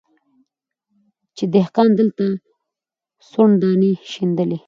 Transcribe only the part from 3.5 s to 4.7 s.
دانې شیندلې